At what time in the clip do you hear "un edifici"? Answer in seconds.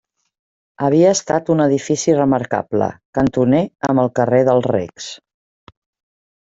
1.55-2.15